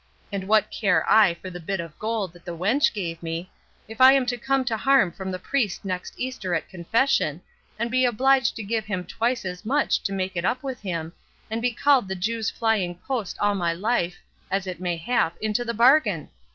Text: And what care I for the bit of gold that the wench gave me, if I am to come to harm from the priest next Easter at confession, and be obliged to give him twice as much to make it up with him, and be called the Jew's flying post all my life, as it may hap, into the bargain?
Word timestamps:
And 0.31 0.45
what 0.47 0.71
care 0.71 1.07
I 1.07 1.35
for 1.35 1.51
the 1.51 1.59
bit 1.59 1.79
of 1.79 1.99
gold 1.99 2.33
that 2.33 2.43
the 2.43 2.57
wench 2.57 2.91
gave 2.91 3.21
me, 3.21 3.51
if 3.87 4.01
I 4.01 4.13
am 4.13 4.25
to 4.25 4.35
come 4.35 4.65
to 4.65 4.75
harm 4.75 5.11
from 5.11 5.29
the 5.29 5.37
priest 5.37 5.85
next 5.85 6.15
Easter 6.17 6.55
at 6.55 6.67
confession, 6.67 7.39
and 7.77 7.91
be 7.91 8.03
obliged 8.05 8.55
to 8.55 8.63
give 8.63 8.85
him 8.85 9.03
twice 9.05 9.45
as 9.45 9.63
much 9.63 10.01
to 10.01 10.11
make 10.11 10.35
it 10.35 10.43
up 10.43 10.63
with 10.63 10.79
him, 10.81 11.13
and 11.51 11.61
be 11.61 11.71
called 11.71 12.07
the 12.07 12.15
Jew's 12.15 12.49
flying 12.49 12.95
post 12.95 13.37
all 13.37 13.53
my 13.53 13.73
life, 13.73 14.17
as 14.49 14.65
it 14.65 14.79
may 14.81 14.97
hap, 14.97 15.37
into 15.39 15.63
the 15.63 15.75
bargain? 15.75 16.29